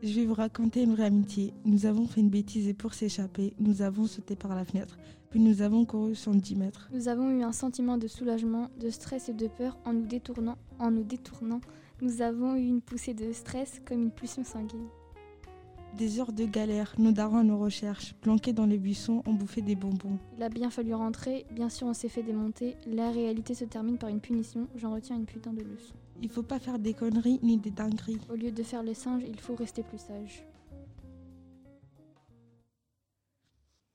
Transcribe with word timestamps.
Je 0.00 0.14
vais 0.14 0.26
vous 0.26 0.34
raconter 0.34 0.84
une 0.84 0.94
vraie 0.94 1.06
amitié. 1.06 1.52
Nous 1.64 1.84
avons 1.84 2.06
fait 2.06 2.20
une 2.20 2.30
bêtise 2.30 2.68
et 2.68 2.74
pour 2.74 2.94
s'échapper, 2.94 3.52
nous 3.58 3.82
avons 3.82 4.06
sauté 4.06 4.36
par 4.36 4.54
la 4.54 4.64
fenêtre. 4.64 4.96
Puis 5.28 5.40
nous 5.40 5.60
avons 5.60 5.84
couru 5.84 6.14
110 6.14 6.54
mètres. 6.54 6.88
Nous 6.92 7.08
avons 7.08 7.30
eu 7.30 7.42
un 7.42 7.50
sentiment 7.50 7.98
de 7.98 8.06
soulagement, 8.06 8.70
de 8.78 8.90
stress 8.90 9.28
et 9.28 9.34
de 9.34 9.48
peur 9.48 9.76
en 9.84 9.92
nous 9.92 10.06
détournant. 10.06 10.56
En 10.78 10.92
nous 10.92 11.02
détournant, 11.02 11.60
nous 12.00 12.22
avons 12.22 12.54
eu 12.54 12.68
une 12.68 12.80
poussée 12.80 13.12
de 13.12 13.32
stress 13.32 13.82
comme 13.84 14.04
une 14.04 14.10
pulsion 14.12 14.44
sanguine. 14.44 14.86
Des 15.96 16.20
heures 16.20 16.32
de 16.32 16.44
galère, 16.44 16.94
nos 16.98 17.12
darons 17.12 17.38
à 17.38 17.42
nos 17.42 17.58
recherches, 17.58 18.14
planqués 18.20 18.52
dans 18.52 18.66
les 18.66 18.78
buissons, 18.78 19.22
ont 19.26 19.32
bouffé 19.32 19.62
des 19.62 19.74
bonbons. 19.74 20.18
Il 20.36 20.42
a 20.42 20.48
bien 20.48 20.70
fallu 20.70 20.94
rentrer, 20.94 21.46
bien 21.50 21.68
sûr 21.68 21.88
on 21.88 21.94
s'est 21.94 22.08
fait 22.08 22.22
démonter. 22.22 22.76
La 22.86 23.10
réalité 23.10 23.54
se 23.54 23.64
termine 23.64 23.98
par 23.98 24.08
une 24.08 24.20
punition, 24.20 24.68
j'en 24.76 24.92
retiens 24.92 25.16
une 25.16 25.26
putain 25.26 25.52
de 25.52 25.62
leçon. 25.62 25.94
Il 26.22 26.28
faut 26.28 26.42
pas 26.42 26.58
faire 26.58 26.78
des 26.78 26.94
conneries 26.94 27.40
ni 27.42 27.58
des 27.58 27.70
dingueries. 27.70 28.20
Au 28.30 28.34
lieu 28.34 28.52
de 28.52 28.62
faire 28.62 28.82
les 28.82 28.94
singes, 28.94 29.24
il 29.26 29.40
faut 29.40 29.54
rester 29.54 29.82
plus 29.82 29.98
sage. 29.98 30.44